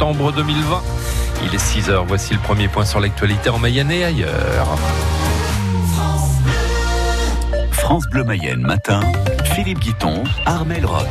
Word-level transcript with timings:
septembre 0.00 0.30
2020. 0.30 0.82
Il 1.44 1.52
est 1.52 1.58
6h, 1.58 2.04
voici 2.06 2.32
le 2.32 2.38
premier 2.38 2.68
point 2.68 2.84
sur 2.84 3.00
l'actualité 3.00 3.50
en 3.50 3.58
Mayenne 3.58 3.90
et 3.90 4.04
ailleurs. 4.04 4.78
France 7.72 8.06
Bleu 8.06 8.22
Mayenne 8.22 8.60
matin, 8.60 9.00
Philippe 9.54 9.80
Guiton, 9.80 10.24
Armel 10.46 10.86
Rock. 10.86 11.06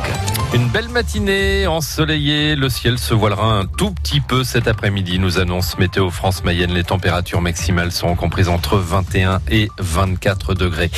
Une 0.54 0.68
belle 0.68 0.88
matinée 0.88 1.66
ensoleillée, 1.66 2.56
le 2.56 2.70
ciel 2.70 2.98
se 2.98 3.12
voilera 3.12 3.58
un 3.58 3.66
tout 3.66 3.90
petit 3.90 4.20
peu 4.20 4.44
cet 4.44 4.66
après-midi, 4.66 5.18
nous 5.18 5.38
annonce 5.38 5.78
Météo 5.78 6.08
France 6.10 6.42
Mayenne. 6.42 6.72
Les 6.72 6.84
températures 6.84 7.42
maximales 7.42 7.92
seront 7.92 8.16
comprises 8.16 8.48
entre 8.48 8.78
21 8.78 9.40
et 9.50 9.68
24 9.78 10.54
degrés. 10.54 10.90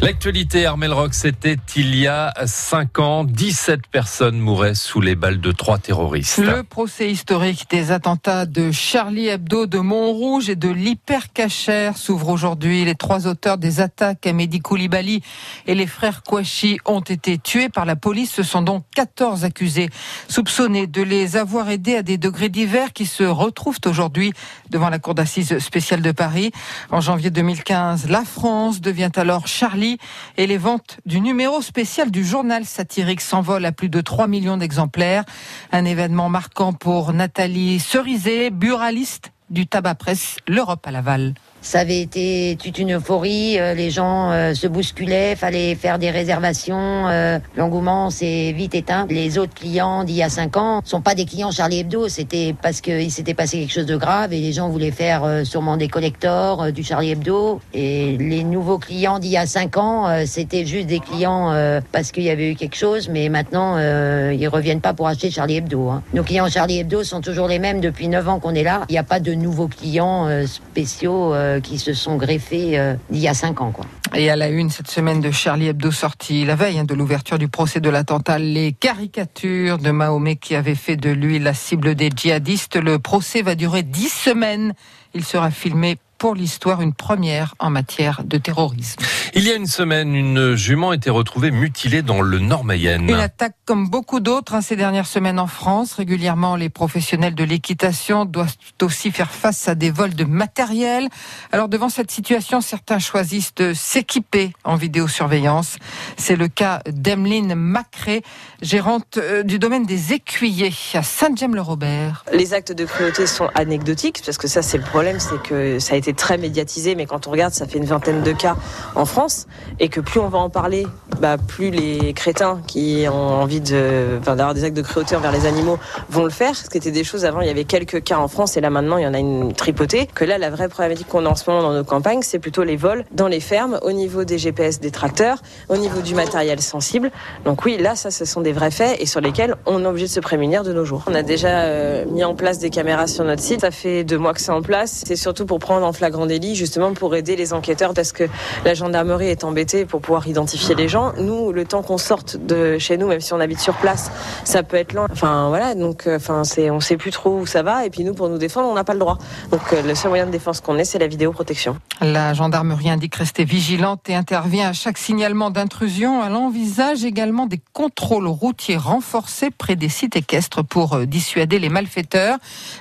L'actualité 0.00 0.66
Armel 0.66 0.92
Rock, 0.92 1.14
c'était 1.14 1.56
il 1.74 1.96
y 1.96 2.06
a 2.06 2.32
5 2.46 2.98
ans, 3.00 3.24
17 3.24 3.88
personnes 3.88 4.38
mouraient 4.38 4.76
sous 4.76 5.00
les 5.00 5.16
balles 5.16 5.40
de 5.40 5.50
trois 5.50 5.78
terroristes. 5.78 6.38
Le 6.38 6.62
procès 6.62 7.10
historique 7.10 7.66
des 7.70 7.90
attentats 7.90 8.46
de 8.46 8.70
Charlie 8.70 9.26
Hebdo, 9.28 9.66
de 9.66 9.78
Montrouge 9.78 10.48
et 10.48 10.56
de 10.56 10.68
l'hypercacher 10.68 11.90
s'ouvre 11.96 12.28
aujourd'hui. 12.28 12.84
Les 12.84 12.94
trois 12.94 13.26
auteurs 13.26 13.58
des 13.58 13.80
attaques 13.80 14.26
à 14.26 14.32
Mehdi 14.32 14.60
Koulibaly 14.60 15.22
et 15.66 15.74
les 15.74 15.86
frères 15.86 16.22
Kouachi 16.22 16.78
ont 16.84 17.00
été 17.00 17.38
tués 17.38 17.68
par 17.68 17.84
la 17.84 17.96
police. 17.96 18.30
Ce 18.32 18.42
sont 18.42 18.62
donc 18.62 18.84
14 18.94 19.44
accusés 19.44 19.88
soupçonnés 20.28 20.86
de 20.86 21.02
les 21.02 21.36
avoir 21.36 21.70
aidés 21.70 21.96
à 21.96 22.02
des 22.02 22.18
degrés 22.18 22.48
divers 22.48 22.92
qui 22.92 23.06
se 23.06 23.24
retrouvent 23.24 23.80
aujourd'hui 23.86 24.32
devant 24.70 24.88
la 24.88 24.98
Cour 24.98 25.14
d'assises 25.14 25.58
spéciale 25.58 26.02
de 26.02 26.12
Paris. 26.12 26.52
En 26.90 27.00
janvier 27.00 27.30
2015, 27.30 28.08
la 28.08 28.24
France 28.24 28.80
devient 28.80 29.12
alors 29.16 29.46
Charlie 29.46 29.98
et 30.36 30.46
les 30.46 30.58
ventes 30.58 30.98
du 31.06 31.20
numéro 31.20 31.62
spécial 31.62 32.10
du 32.10 32.24
journal 32.24 32.64
satirique 32.64 33.20
s'envolent 33.20 33.64
à 33.64 33.72
plus 33.72 33.88
de 33.88 34.00
3 34.00 34.26
millions 34.26 34.56
d'exemplaires. 34.56 35.24
Un 35.70 35.84
événement 35.84 36.28
marquant 36.28 36.72
pour 36.72 37.12
Nathalie 37.12 37.80
Cerizet, 37.80 38.50
buraliste 38.50 39.32
du 39.50 39.66
tabac 39.66 39.94
presse 39.96 40.36
L'Europe 40.48 40.86
à 40.86 40.90
Laval. 40.90 41.34
Ça 41.62 41.78
avait 41.78 42.00
été 42.00 42.58
toute 42.60 42.80
une 42.80 42.94
euphorie, 42.94 43.56
euh, 43.60 43.72
les 43.72 43.90
gens 43.90 44.32
euh, 44.32 44.52
se 44.52 44.66
bousculaient, 44.66 45.36
fallait 45.36 45.76
faire 45.76 46.00
des 46.00 46.10
réservations, 46.10 47.06
euh, 47.06 47.38
l'engouement 47.56 48.10
s'est 48.10 48.50
vite 48.50 48.74
éteint. 48.74 49.06
Les 49.08 49.38
autres 49.38 49.54
clients 49.54 50.02
d'il 50.02 50.16
y 50.16 50.24
a 50.24 50.28
cinq 50.28 50.56
ans 50.56 50.80
sont 50.84 51.00
pas 51.00 51.14
des 51.14 51.24
clients 51.24 51.52
Charlie 51.52 51.78
Hebdo, 51.78 52.08
c'était 52.08 52.52
parce 52.60 52.80
qu'il 52.80 53.12
s'était 53.12 53.34
passé 53.34 53.60
quelque 53.60 53.72
chose 53.72 53.86
de 53.86 53.96
grave 53.96 54.32
et 54.32 54.40
les 54.40 54.52
gens 54.52 54.70
voulaient 54.70 54.90
faire 54.90 55.42
sûrement 55.44 55.76
des 55.76 55.86
collectors 55.86 56.72
du 56.72 56.82
Charlie 56.82 57.12
Hebdo. 57.12 57.60
Et 57.74 58.16
les 58.18 58.42
nouveaux 58.42 58.78
clients 58.78 59.20
d'il 59.20 59.30
y 59.30 59.36
a 59.36 59.46
cinq 59.46 59.76
ans, 59.76 60.08
c'était 60.26 60.66
juste 60.66 60.88
des 60.88 60.98
clients 60.98 61.54
parce 61.92 62.10
qu'il 62.10 62.24
y 62.24 62.30
avait 62.30 62.50
eu 62.50 62.54
quelque 62.56 62.76
chose, 62.76 63.08
mais 63.08 63.28
maintenant 63.28 63.78
ils 63.78 64.48
reviennent 64.48 64.80
pas 64.80 64.94
pour 64.94 65.06
acheter 65.06 65.30
Charlie 65.30 65.56
Hebdo. 65.56 65.90
Hein. 65.90 66.02
Nos 66.12 66.24
clients 66.24 66.48
Charlie 66.48 66.80
Hebdo 66.80 67.04
sont 67.04 67.20
toujours 67.20 67.46
les 67.46 67.60
mêmes 67.60 67.80
depuis 67.80 68.08
neuf 68.08 68.28
ans 68.28 68.40
qu'on 68.40 68.54
est 68.54 68.64
là. 68.64 68.82
Il 68.88 68.92
n'y 68.92 68.98
a 68.98 69.04
pas 69.04 69.20
de 69.20 69.34
nouveaux 69.34 69.68
clients 69.68 70.28
spéciaux 70.46 71.32
qui 71.60 71.78
se 71.78 71.94
sont 71.94 72.16
greffés 72.16 72.78
euh, 72.78 72.94
il 73.10 73.18
y 73.18 73.28
a 73.28 73.34
cinq 73.34 73.60
ans. 73.60 73.70
Quoi. 73.72 73.86
Et 74.14 74.30
à 74.30 74.36
la 74.36 74.48
une 74.48 74.70
cette 74.70 74.90
semaine 74.90 75.20
de 75.20 75.30
Charlie 75.30 75.68
Hebdo 75.68 75.90
sorti 75.90 76.44
la 76.44 76.54
veille 76.54 76.78
hein, 76.78 76.84
de 76.84 76.94
l'ouverture 76.94 77.38
du 77.38 77.48
procès 77.48 77.80
de 77.80 77.88
l'attentat, 77.88 78.38
les 78.38 78.72
caricatures 78.72 79.78
de 79.78 79.90
Mahomet 79.90 80.36
qui 80.36 80.54
avait 80.54 80.74
fait 80.74 80.96
de 80.96 81.10
lui 81.10 81.38
la 81.38 81.54
cible 81.54 81.94
des 81.94 82.10
djihadistes. 82.14 82.76
Le 82.76 82.98
procès 82.98 83.42
va 83.42 83.54
durer 83.54 83.82
dix 83.82 84.10
semaines. 84.10 84.74
Il 85.14 85.24
sera 85.24 85.50
filmé 85.50 85.98
pour 86.22 86.36
l'histoire 86.36 86.80
une 86.82 86.94
première 86.94 87.56
en 87.58 87.68
matière 87.68 88.22
de 88.22 88.38
terrorisme. 88.38 89.02
Il 89.34 89.42
y 89.42 89.50
a 89.50 89.56
une 89.56 89.66
semaine, 89.66 90.14
une 90.14 90.54
jument 90.54 90.92
était 90.92 91.10
retrouvée 91.10 91.50
mutilée 91.50 92.02
dans 92.02 92.22
le 92.22 92.38
Nord 92.38 92.62
Mayenne. 92.62 93.10
Une 93.10 93.16
attaque 93.16 93.56
comme 93.64 93.88
beaucoup 93.88 94.20
d'autres 94.20 94.54
hein, 94.54 94.60
ces 94.60 94.76
dernières 94.76 95.08
semaines 95.08 95.40
en 95.40 95.48
France. 95.48 95.94
Régulièrement, 95.94 96.54
les 96.54 96.68
professionnels 96.68 97.34
de 97.34 97.42
l'équitation 97.42 98.24
doivent 98.24 98.54
aussi 98.82 99.10
faire 99.10 99.32
face 99.32 99.66
à 99.66 99.74
des 99.74 99.90
vols 99.90 100.14
de 100.14 100.22
matériel. 100.22 101.08
Alors 101.50 101.68
devant 101.68 101.88
cette 101.88 102.12
situation, 102.12 102.60
certains 102.60 103.00
choisissent 103.00 103.56
de 103.56 103.72
s'équiper 103.74 104.52
en 104.62 104.76
vidéosurveillance. 104.76 105.74
C'est 106.16 106.36
le 106.36 106.46
cas 106.46 106.82
d'Emeline 106.86 107.56
Macré, 107.56 108.22
gérante 108.60 109.16
euh, 109.16 109.42
du 109.42 109.58
domaine 109.58 109.86
des 109.86 110.12
écuyers 110.12 110.72
à 110.94 111.02
Saint-James-le-Robert. 111.02 112.24
Les 112.32 112.54
actes 112.54 112.70
de 112.70 112.84
cruauté 112.84 113.26
sont 113.26 113.48
anecdotiques 113.56 114.22
parce 114.24 114.38
que 114.38 114.46
ça 114.46 114.62
c'est 114.62 114.78
le 114.78 114.84
problème, 114.84 115.18
c'est 115.18 115.42
que 115.42 115.80
ça 115.80 115.94
a 115.94 115.96
été 115.96 116.11
très 116.12 116.38
médiatisé, 116.38 116.94
mais 116.94 117.06
quand 117.06 117.26
on 117.26 117.30
regarde, 117.30 117.52
ça 117.52 117.66
fait 117.66 117.78
une 117.78 117.84
vingtaine 117.84 118.22
de 118.22 118.32
cas 118.32 118.56
en 118.94 119.04
France, 119.04 119.46
et 119.80 119.88
que 119.88 120.00
plus 120.00 120.20
on 120.20 120.28
va 120.28 120.38
en 120.38 120.50
parler, 120.50 120.86
bah, 121.20 121.36
plus 121.38 121.70
les 121.70 122.12
crétins 122.14 122.60
qui 122.66 123.06
ont 123.08 123.42
envie 123.42 123.60
de, 123.60 124.18
d'avoir 124.24 124.54
des 124.54 124.64
actes 124.64 124.76
de 124.76 124.82
cruauté 124.82 125.16
envers 125.16 125.32
les 125.32 125.46
animaux 125.46 125.78
vont 126.10 126.24
le 126.24 126.30
faire. 126.30 126.54
Ce 126.56 126.68
qui 126.68 126.78
était 126.78 126.90
des 126.90 127.04
choses 127.04 127.24
avant, 127.24 127.40
il 127.40 127.46
y 127.46 127.50
avait 127.50 127.64
quelques 127.64 128.02
cas 128.02 128.18
en 128.18 128.28
France, 128.28 128.56
et 128.56 128.60
là 128.60 128.70
maintenant, 128.70 128.98
il 128.98 129.04
y 129.04 129.06
en 129.06 129.14
a 129.14 129.18
une 129.18 129.52
tripotée. 129.52 130.08
Que 130.14 130.24
là, 130.24 130.38
la 130.38 130.50
vraie 130.50 130.68
problématique 130.68 131.08
qu'on 131.08 131.26
a 131.26 131.28
en 131.28 131.34
ce 131.34 131.48
moment 131.48 131.62
dans 131.62 131.72
nos 131.72 131.84
campagnes, 131.84 132.22
c'est 132.22 132.38
plutôt 132.38 132.64
les 132.64 132.76
vols 132.76 133.04
dans 133.12 133.28
les 133.28 133.40
fermes, 133.40 133.78
au 133.82 133.92
niveau 133.92 134.24
des 134.24 134.38
GPS 134.38 134.80
des 134.80 134.90
tracteurs, 134.90 135.38
au 135.68 135.76
niveau 135.76 136.00
du 136.00 136.14
matériel 136.14 136.60
sensible. 136.60 137.10
Donc 137.44 137.64
oui, 137.64 137.76
là, 137.78 137.94
ça, 137.96 138.10
ce 138.10 138.24
sont 138.24 138.40
des 138.40 138.52
vrais 138.52 138.70
faits 138.70 139.00
et 139.00 139.06
sur 139.06 139.20
lesquels 139.20 139.56
on 139.66 139.84
est 139.84 139.86
obligé 139.86 140.06
de 140.06 140.12
se 140.12 140.20
prémunir 140.20 140.62
de 140.62 140.72
nos 140.72 140.84
jours. 140.84 141.02
On 141.06 141.14
a 141.14 141.22
déjà 141.22 141.62
euh, 141.62 142.04
mis 142.06 142.24
en 142.24 142.34
place 142.34 142.58
des 142.58 142.70
caméras 142.70 143.06
sur 143.06 143.24
notre 143.24 143.42
site. 143.42 143.60
Ça 143.60 143.70
fait 143.70 144.04
deux 144.04 144.18
mois 144.18 144.34
que 144.34 144.40
c'est 144.40 144.52
en 144.52 144.62
place. 144.62 145.04
C'est 145.06 145.16
surtout 145.16 145.46
pour 145.46 145.58
prendre 145.58 145.86
en 145.86 145.92
flagrant 146.02 146.26
délit, 146.26 146.56
justement 146.56 146.94
pour 146.94 147.14
aider 147.14 147.36
les 147.36 147.52
enquêteurs, 147.52 147.94
parce 147.94 148.10
que 148.10 148.24
la 148.64 148.74
gendarmerie 148.74 149.28
est 149.28 149.44
embêtée 149.44 149.84
pour 149.84 150.00
pouvoir 150.00 150.26
identifier 150.26 150.74
les 150.74 150.88
gens. 150.88 151.12
Nous, 151.16 151.52
le 151.52 151.64
temps 151.64 151.82
qu'on 151.82 151.96
sorte 151.96 152.38
de 152.44 152.76
chez 152.78 152.96
nous, 152.96 153.06
même 153.06 153.20
si 153.20 153.32
on 153.32 153.38
habite 153.38 153.60
sur 153.60 153.74
place, 153.74 154.10
ça 154.42 154.64
peut 154.64 154.76
être 154.76 154.94
lent. 154.94 155.06
Enfin 155.12 155.48
voilà, 155.48 155.76
donc 155.76 156.08
euh, 156.08 156.16
enfin 156.16 156.42
c'est, 156.42 156.70
on 156.70 156.80
sait 156.80 156.96
plus 156.96 157.12
trop 157.12 157.38
où 157.38 157.46
ça 157.46 157.62
va, 157.62 157.86
et 157.86 157.90
puis 157.90 158.02
nous, 158.02 158.14
pour 158.14 158.28
nous 158.28 158.38
défendre, 158.38 158.68
on 158.68 158.74
n'a 158.74 158.82
pas 158.82 158.94
le 158.94 158.98
droit. 158.98 159.16
Donc 159.52 159.60
euh, 159.72 159.82
le 159.82 159.94
seul 159.94 160.08
moyen 160.08 160.26
de 160.26 160.32
défense 160.32 160.60
qu'on 160.60 160.76
ait, 160.76 160.84
c'est 160.84 160.98
la 160.98 161.06
vidéoprotection. 161.06 161.76
La 162.00 162.34
gendarmerie 162.34 162.90
indique 162.90 163.14
rester 163.14 163.44
vigilante 163.44 164.10
et 164.10 164.16
intervient 164.16 164.70
à 164.70 164.72
chaque 164.72 164.98
signalement 164.98 165.50
d'intrusion. 165.50 166.24
Elle 166.26 166.34
envisage 166.34 167.04
également 167.04 167.46
des 167.46 167.60
contrôles 167.72 168.26
routiers 168.26 168.76
renforcés 168.76 169.50
près 169.50 169.76
des 169.76 169.88
sites 169.88 170.16
équestres 170.16 170.64
pour 170.64 170.94
euh, 170.94 171.06
dissuader 171.06 171.60
les 171.60 171.68
malfaiteurs. 171.68 172.38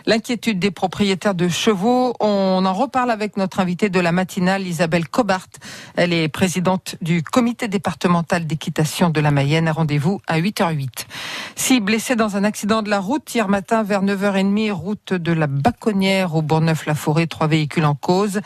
L'inquiétude 0.08 0.58
des 0.58 0.72
propriétaires 0.72 1.36
de 1.36 1.50
chevaux, 1.50 2.16
on 2.20 2.66
en 2.66 2.74
reparle 2.74 3.01
avec 3.10 3.38
notre 3.38 3.60
invitée 3.60 3.90
de 3.90 4.00
la 4.00 4.12
matinale, 4.12 4.68
Isabelle 4.68 5.08
Cobart. 5.08 5.48
Elle 5.96 6.14
est 6.14 6.28
présidente 6.28 6.96
du 7.02 7.24
comité 7.24 7.68
départemental 7.68 8.46
d'équitation 8.46 9.10
de 9.10 9.20
la 9.20 9.32
Mayenne. 9.32 9.70
Rendez-vous 9.70 10.22
à 10.28 10.40
8h08. 10.40 11.06
Six 11.56 11.80
blessés 11.80 12.16
dans 12.16 12.38
un 12.38 12.44
accident 12.44 12.82
de 12.82 12.90
la 12.90 13.00
route 13.00 13.34
hier 13.34 13.48
matin 13.48 13.84
vers 13.84 14.04
9h30, 14.04 14.72
route 14.72 15.14
de 15.14 15.32
la 15.32 15.48
Baconnière 15.48 16.36
au 16.36 16.42
Bourgneuf-la-Forêt. 16.42 17.28
Trois 17.28 17.48
véhicules 17.48 17.86
en 17.86 17.96
cause. 17.96 18.42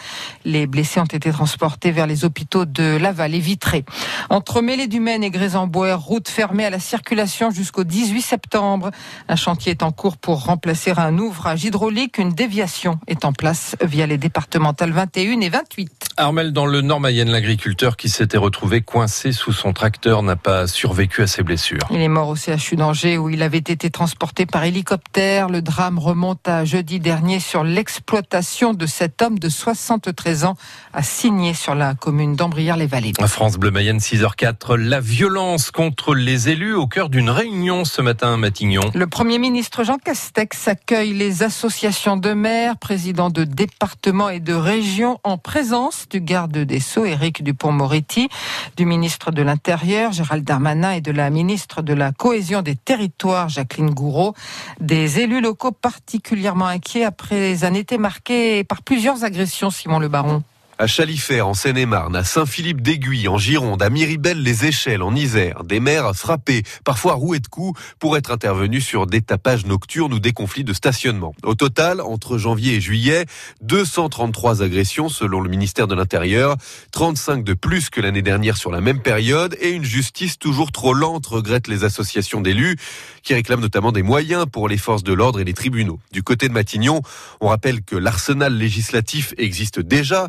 Les 0.46 0.68
blessés 0.68 1.00
ont 1.00 1.06
été 1.06 1.32
transportés 1.32 1.92
vers 1.92 2.08
les 2.08 2.24
hôpitaux 2.24 2.66
de 2.66 2.98
Laval 2.98 3.36
et 3.36 3.40
Vitré. 3.40 3.84
Entre 4.30 4.62
Mêlée 4.62 4.88
du 4.88 5.00
Maine 5.00 5.24
et 5.24 5.32
Grésambois, 5.32 5.96
route 5.96 6.30
fermée 6.30 6.66
à 6.66 6.70
la 6.70 6.80
circulation 6.80 7.52
jusqu'au 7.52 7.84
18 7.84 8.22
septembre. 8.22 8.92
Un 9.28 9.36
chantier 9.36 9.72
est 9.72 9.84
en 9.84 9.92
cours 9.92 10.18
pour 10.18 10.46
remplacer 10.46 10.94
un 10.96 11.18
ouvrage 11.18 11.64
hydraulique. 11.64 12.18
Une 12.18 12.34
déviation 12.34 13.00
est 13.08 13.26
en 13.26 13.34
place 13.34 13.76
via 13.82 14.06
les 14.06 14.18
départementales 14.46 14.92
21 14.92 15.42
et 15.42 15.50
28. 15.50 16.05
Armel, 16.18 16.54
dans 16.54 16.66
le 16.66 16.80
Nord 16.80 17.02
Mayenne, 17.02 17.30
l'agriculteur 17.30 17.98
qui 17.98 18.08
s'était 18.08 18.38
retrouvé 18.38 18.80
coincé 18.80 19.34
sous 19.34 19.52
son 19.52 19.74
tracteur 19.74 20.24
n'a 20.24 20.38
pas 20.38 20.66
survécu 20.66 21.22
à 21.22 21.28
ses 21.28 21.44
blessures. 21.44 21.82
Il 21.92 22.00
est 22.00 22.08
mort 22.08 22.30
au 22.30 22.36
CHU 22.36 22.78
d'Angers 22.78 23.18
où 23.18 23.30
il 23.30 23.44
avait 23.44 23.58
été 23.58 23.90
transporté 23.90 24.46
par 24.46 24.64
hélicoptère. 24.64 25.50
Le 25.50 25.62
drame 25.62 26.00
remonte 26.00 26.48
à 26.48 26.64
jeudi 26.64 27.02
dernier 27.02 27.42
sur 27.42 27.66
l'exploitation 27.66 28.74
de 28.74 28.86
cet 28.86 29.22
homme 29.22 29.40
de 29.40 29.50
73 29.50 30.46
ans 30.46 30.56
à 30.94 31.04
Signé 31.04 31.54
sur 31.54 31.76
la 31.76 31.96
commune 31.96 32.38
d'Ambrières-les-Vallées. 32.38 33.12
France 33.28 33.58
Bleu 33.58 33.72
Mayenne 33.72 33.98
6h04, 33.98 34.76
la 34.76 35.02
violence 35.02 35.70
contre 35.70 36.16
les 36.16 36.48
élus 36.48 36.76
au 36.76 36.88
cœur 36.88 37.10
d'une 37.10 37.30
réunion 37.30 37.84
ce 37.84 38.02
matin 38.02 38.34
à 38.34 38.38
Matignon. 38.38 38.90
Le 38.94 39.08
Premier 39.08 39.38
ministre 39.38 39.84
Jean 39.84 39.98
Castex 39.98 40.70
accueille 40.70 41.14
les 41.14 41.44
associations 41.44 42.16
de 42.16 42.32
maires, 42.32 42.78
présidents 42.78 43.30
de 43.30 43.44
départements 43.44 44.30
et 44.30 44.40
de 44.40 44.54
régions 44.54 45.20
en 45.24 45.38
présence 45.38 46.05
du 46.10 46.22
garde 46.22 46.58
des 46.58 46.80
Sceaux, 46.80 47.06
Éric 47.06 47.44
Dupont-Moretti, 47.44 48.30
du 48.78 48.86
ministre 48.86 49.32
de 49.32 49.42
l'Intérieur, 49.42 50.12
Gérald 50.12 50.44
Darmanin, 50.44 50.92
et 50.92 51.02
de 51.02 51.12
la 51.12 51.30
ministre 51.30 51.82
de 51.82 51.94
la 51.94 52.12
Cohésion 52.12 52.62
des 52.62 52.76
Territoires, 52.76 53.50
Jacqueline 53.50 53.92
Gouraud. 53.92 54.34
Des 54.80 55.20
élus 55.20 55.42
locaux 55.42 55.72
particulièrement 55.72 56.68
inquiets 56.68 57.04
après 57.04 57.64
un 57.64 57.74
été 57.74 57.98
marqué 57.98 58.64
par 58.64 58.82
plusieurs 58.82 59.24
agressions, 59.24 59.70
Simon 59.70 60.00
Le 60.00 60.08
Baron. 60.08 60.44
À 60.78 60.88
Chalifert, 60.88 61.48
en 61.48 61.54
Seine-et-Marne, 61.54 62.18
à 62.18 62.26
Saint-Philippe 62.26 62.82
d'Aiguille, 62.82 63.30
en 63.30 63.38
Gironde, 63.38 63.82
à 63.82 63.90
Miribel-les-Échelles, 63.90 65.04
en 65.04 65.16
Isère, 65.16 65.64
des 65.64 65.80
maires 65.80 66.14
frappés, 66.14 66.64
parfois 66.84 67.14
roués 67.14 67.40
de 67.40 67.48
coups, 67.48 67.80
pour 67.98 68.18
être 68.18 68.30
intervenus 68.30 68.86
sur 68.86 69.08
des 69.08 69.22
tapages 69.22 69.66
nocturnes 69.66 70.12
ou 70.12 70.20
des 70.20 70.34
conflits 70.34 70.66
de 70.66 70.74
stationnement. 70.74 71.34
Au 71.44 71.56
total, 71.56 72.02
entre 72.02 72.38
janvier 72.38 72.74
et 72.74 72.82
juillet, 72.82 73.26
233 73.62 74.64
agressions 74.64 75.08
selon 75.08 75.40
le 75.40 75.50
ministère 75.50 75.88
de 75.88 75.96
l'Intérieur, 75.96 76.58
35 76.92 77.46
de 77.46 77.54
plus 77.54 77.90
que 77.90 78.02
l'année 78.02 78.22
dernière 78.22 78.58
sur 78.58 78.70
la 78.70 78.82
même 78.82 79.00
période, 79.00 79.56
et 79.62 79.70
une 79.70 79.86
justice 79.86 80.38
toujours 80.38 80.74
trop 80.74 80.94
lente, 80.94 81.26
regrettent 81.26 81.70
les 81.70 81.86
associations 81.86 82.42
d'élus, 82.42 82.76
qui 83.24 83.34
réclament 83.34 83.62
notamment 83.62 83.94
des 83.94 84.04
moyens 84.04 84.46
pour 84.52 84.68
les 84.68 84.78
forces 84.78 85.04
de 85.04 85.14
l'ordre 85.14 85.40
et 85.40 85.46
les 85.46 85.54
tribunaux. 85.54 86.00
Du 86.12 86.22
côté 86.22 86.50
de 86.50 86.54
Matignon, 86.54 87.02
on 87.40 87.48
rappelle 87.48 87.82
que 87.82 87.96
l'arsenal 87.96 88.58
législatif 88.58 89.34
existe 89.38 89.80
déjà, 89.80 90.28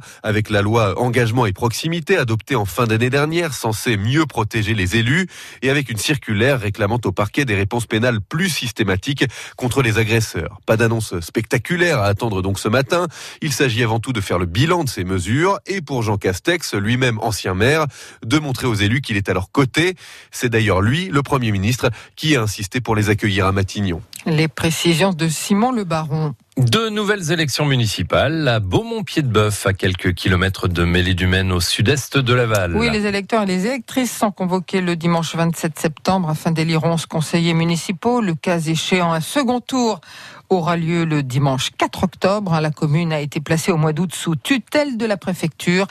la 0.50 0.62
loi 0.62 1.00
engagement 1.00 1.46
et 1.46 1.52
proximité 1.52 2.16
adoptée 2.16 2.56
en 2.56 2.64
fin 2.64 2.86
d'année 2.86 3.10
dernière, 3.10 3.54
censée 3.54 3.96
mieux 3.96 4.26
protéger 4.26 4.74
les 4.74 4.96
élus, 4.96 5.26
et 5.62 5.70
avec 5.70 5.90
une 5.90 5.96
circulaire 5.96 6.60
réclamant 6.60 7.00
au 7.04 7.12
parquet 7.12 7.44
des 7.44 7.54
réponses 7.54 7.86
pénales 7.86 8.20
plus 8.20 8.50
systématiques 8.50 9.24
contre 9.56 9.82
les 9.82 9.98
agresseurs. 9.98 10.60
Pas 10.66 10.76
d'annonce 10.76 11.18
spectaculaire 11.20 11.98
à 11.98 12.06
attendre 12.06 12.42
donc 12.42 12.58
ce 12.58 12.68
matin. 12.68 13.06
Il 13.40 13.52
s'agit 13.52 13.82
avant 13.82 13.98
tout 13.98 14.12
de 14.12 14.20
faire 14.20 14.38
le 14.38 14.46
bilan 14.46 14.84
de 14.84 14.88
ces 14.88 15.04
mesures 15.04 15.58
et 15.66 15.80
pour 15.80 16.02
Jean 16.02 16.18
Castex, 16.18 16.74
lui-même 16.74 17.18
ancien 17.20 17.54
maire, 17.54 17.86
de 18.24 18.38
montrer 18.38 18.66
aux 18.66 18.74
élus 18.74 19.00
qu'il 19.00 19.16
est 19.16 19.28
à 19.28 19.34
leur 19.34 19.50
côté. 19.50 19.94
C'est 20.30 20.50
d'ailleurs 20.50 20.82
lui, 20.82 21.08
le 21.08 21.22
Premier 21.22 21.50
ministre, 21.50 21.90
qui 22.14 22.36
a 22.36 22.42
insisté 22.42 22.80
pour 22.80 22.94
les 22.94 23.08
accueillir 23.08 23.46
à 23.46 23.52
Matignon. 23.52 24.02
Les 24.26 24.48
précisions 24.48 25.12
de 25.12 25.28
Simon 25.28 25.72
Le 25.72 25.84
Baron. 25.84 26.34
Deux 26.58 26.88
nouvelles 26.88 27.32
élections 27.32 27.66
municipales 27.66 28.48
à 28.48 28.60
Beaumont-Pied-de-Bœuf, 28.60 29.66
à 29.66 29.74
quelques 29.74 30.14
kilomètres 30.14 30.68
de 30.68 30.84
Mêlée-du-Maine, 30.84 31.52
au 31.52 31.60
sud-est 31.60 32.16
de 32.16 32.32
Laval. 32.32 32.74
Oui, 32.74 32.88
les 32.90 33.04
électeurs 33.04 33.42
et 33.42 33.46
les 33.46 33.66
électrices 33.66 34.16
sont 34.16 34.30
convoqués 34.30 34.80
le 34.80 34.96
dimanche 34.96 35.36
27 35.36 35.78
septembre 35.78 36.30
afin 36.30 36.52
d'élire 36.52 36.84
11 36.84 37.04
conseillers 37.04 37.52
municipaux. 37.52 38.22
Le 38.22 38.34
cas 38.34 38.58
échéant, 38.58 39.12
un 39.12 39.20
second 39.20 39.60
tour 39.60 40.00
aura 40.48 40.78
lieu 40.78 41.04
le 41.04 41.22
dimanche 41.22 41.72
4 41.76 42.04
octobre. 42.04 42.58
La 42.58 42.70
commune 42.70 43.12
a 43.12 43.20
été 43.20 43.40
placée 43.40 43.70
au 43.70 43.76
mois 43.76 43.92
d'août 43.92 44.14
sous 44.14 44.34
tutelle 44.34 44.96
de 44.96 45.04
la 45.04 45.18
préfecture. 45.18 45.86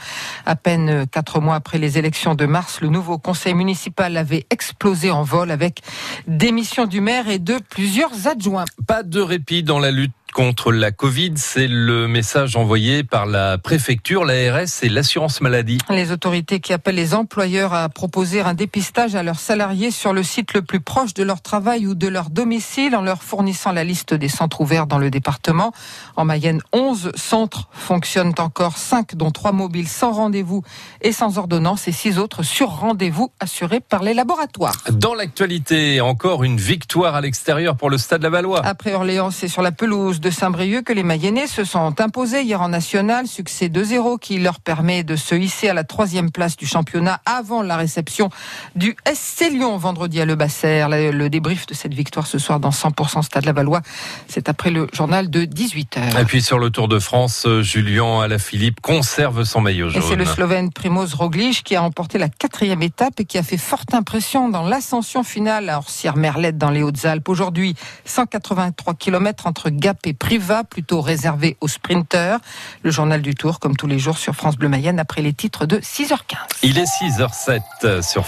À 0.47 0.55
peine 0.55 1.05
quatre 1.11 1.41
mois 1.41 1.55
après 1.55 1.77
les 1.77 1.99
élections 1.99 2.33
de 2.33 2.47
mars, 2.47 2.81
le 2.81 2.87
nouveau 2.87 3.19
conseil 3.19 3.53
municipal 3.53 4.17
avait 4.17 4.47
explosé 4.49 5.11
en 5.11 5.21
vol 5.21 5.51
avec 5.51 5.81
démission 6.25 6.87
du 6.87 7.01
maire 7.01 7.29
et 7.29 7.37
de 7.37 7.59
plusieurs 7.69 8.27
adjoints. 8.27 8.65
Pas 8.87 9.03
de 9.03 9.21
répit 9.21 9.61
dans 9.61 9.77
la 9.77 9.91
lutte 9.91 10.13
contre 10.35 10.73
la 10.73 10.91
Covid. 10.91 11.31
C'est 11.37 11.69
le 11.69 12.09
message 12.09 12.57
envoyé 12.57 13.05
par 13.05 13.25
la 13.25 13.57
préfecture, 13.57 14.25
l'ARS 14.25 14.83
et 14.83 14.89
l'assurance 14.89 15.39
maladie. 15.39 15.77
Les 15.89 16.11
autorités 16.11 16.59
qui 16.59 16.73
appellent 16.73 16.95
les 16.95 17.13
employeurs 17.13 17.73
à 17.73 17.87
proposer 17.87 18.41
un 18.41 18.53
dépistage 18.53 19.15
à 19.15 19.23
leurs 19.23 19.39
salariés 19.39 19.91
sur 19.91 20.11
le 20.11 20.23
site 20.23 20.53
le 20.53 20.61
plus 20.61 20.81
proche 20.81 21.13
de 21.13 21.23
leur 21.23 21.41
travail 21.41 21.87
ou 21.87 21.95
de 21.95 22.09
leur 22.09 22.29
domicile 22.29 22.97
en 22.97 23.01
leur 23.01 23.23
fournissant 23.23 23.71
la 23.71 23.85
liste 23.85 24.13
des 24.13 24.27
centres 24.27 24.59
ouverts 24.59 24.87
dans 24.87 24.97
le 24.97 25.09
département. 25.09 25.71
En 26.17 26.25
Mayenne, 26.25 26.61
11 26.73 27.13
centres 27.15 27.69
fonctionnent 27.71 28.35
encore, 28.37 28.77
5 28.77 29.15
dont 29.15 29.31
3 29.31 29.53
mobiles 29.53 29.87
sans 29.87 30.11
rendez-vous 30.11 30.63
et 31.01 31.13
sans 31.13 31.37
ordonnance 31.37 31.87
et 31.87 31.93
6 31.93 32.19
autres 32.19 32.43
sur 32.43 32.71
rendez-vous 32.71 33.31
assurés 33.39 33.79
par 33.79 34.03
les 34.03 34.13
laboratoires. 34.13 34.83
Dans 34.91 35.13
l'actualité, 35.13 36.01
encore 36.01 36.43
une 36.43 36.57
victoire 36.57 37.15
à 37.15 37.21
l'extérieur 37.21 37.77
pour 37.77 37.89
le 37.89 37.97
Stade 37.97 38.21
Lavallois. 38.21 38.65
Après 38.65 38.93
Orléans, 38.93 39.31
c'est 39.31 39.47
sur 39.47 39.61
la 39.61 39.71
pelouse 39.71 40.19
de 40.19 40.24
Saint-Brieuc 40.29 40.83
que 40.83 40.93
les 40.93 41.03
Mayennais 41.03 41.47
se 41.47 41.63
sont 41.63 42.01
imposés 42.01 42.43
hier 42.43 42.61
en 42.61 42.69
national. 42.69 43.27
Succès 43.27 43.67
2-0 43.67 44.19
qui 44.19 44.39
leur 44.39 44.59
permet 44.59 45.03
de 45.03 45.15
se 45.15 45.35
hisser 45.35 45.69
à 45.69 45.73
la 45.73 45.83
troisième 45.83 46.31
place 46.31 46.55
du 46.57 46.65
championnat 46.65 47.21
avant 47.25 47.61
la 47.61 47.77
réception 47.77 48.29
du 48.75 48.95
SC 49.11 49.49
Lyon 49.51 49.77
vendredi 49.77 50.21
à 50.21 50.25
Le 50.25 50.35
Basser. 50.35 50.85
Le 50.89 51.27
débrief 51.29 51.65
de 51.67 51.73
cette 51.73 51.93
victoire 51.93 52.27
ce 52.27 52.37
soir 52.39 52.59
dans 52.59 52.69
100% 52.69 53.23
Stade 53.23 53.45
Lavallois, 53.45 53.81
c'est 54.27 54.49
après 54.49 54.71
le 54.71 54.87
journal 54.93 55.29
de 55.29 55.45
18h. 55.45 56.19
Et 56.21 56.25
puis 56.25 56.41
sur 56.41 56.59
le 56.59 56.69
Tour 56.69 56.87
de 56.87 56.99
France, 56.99 57.47
Julien 57.61 58.21
Alaphilippe 58.21 58.81
conserve 58.81 59.43
son 59.43 59.61
maillot 59.61 59.89
jaune. 59.89 60.01
Et 60.01 60.05
c'est 60.05 60.15
le 60.15 60.25
Slovène 60.25 60.71
Primoz 60.71 61.13
Roglic 61.13 61.63
qui 61.63 61.75
a 61.75 61.81
remporté 61.81 62.17
la 62.17 62.29
quatrième 62.29 62.81
étape 62.83 63.19
et 63.19 63.25
qui 63.25 63.37
a 63.37 63.43
fait 63.43 63.57
forte 63.57 63.93
impression 63.93 64.49
dans 64.49 64.63
l'ascension 64.63 65.23
finale 65.23 65.69
à 65.69 65.77
Orsières-Merlette 65.77 66.57
dans 66.57 66.69
les 66.69 66.83
Hautes-Alpes. 66.83 67.27
Aujourd'hui, 67.29 67.75
183 68.05 68.93
km 68.95 69.47
entre 69.47 69.69
Gap 69.69 70.04
et 70.07 70.13
Priva, 70.13 70.63
plutôt 70.63 71.01
réservé 71.01 71.57
aux 71.61 71.67
sprinteurs. 71.67 72.39
Le 72.83 72.91
journal 72.91 73.21
du 73.21 73.35
Tour, 73.35 73.59
comme 73.59 73.75
tous 73.75 73.87
les 73.87 73.99
jours 73.99 74.17
sur 74.17 74.35
France 74.35 74.57
Bleu 74.57 74.69
Mayenne, 74.69 74.99
après 74.99 75.21
les 75.21 75.33
titres 75.33 75.65
de 75.65 75.77
6h15. 75.77 76.35
Il 76.63 76.77
est 76.77 76.83
6h07 76.83 78.01
sur 78.01 78.25